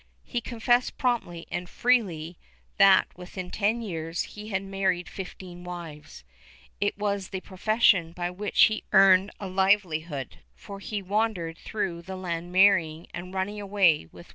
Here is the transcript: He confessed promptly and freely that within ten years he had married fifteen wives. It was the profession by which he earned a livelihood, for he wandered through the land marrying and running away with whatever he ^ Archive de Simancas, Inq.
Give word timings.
He 0.23 0.41
confessed 0.41 0.97
promptly 0.97 1.45
and 1.51 1.69
freely 1.69 2.35
that 2.77 3.15
within 3.15 3.51
ten 3.51 3.83
years 3.83 4.23
he 4.23 4.47
had 4.49 4.63
married 4.63 5.07
fifteen 5.07 5.63
wives. 5.63 6.23
It 6.79 6.97
was 6.97 7.27
the 7.27 7.39
profession 7.41 8.11
by 8.11 8.31
which 8.31 8.63
he 8.63 8.83
earned 8.93 9.29
a 9.39 9.47
livelihood, 9.47 10.39
for 10.55 10.79
he 10.79 11.03
wandered 11.03 11.59
through 11.59 12.01
the 12.01 12.15
land 12.15 12.51
marrying 12.51 13.09
and 13.13 13.31
running 13.31 13.61
away 13.61 13.67
with 13.67 13.73
whatever 13.75 13.89
he 13.89 13.89
^ 13.89 13.91
Archive 13.91 14.11
de 14.13 14.17
Simancas, 14.17 14.25
Inq. 14.25 14.29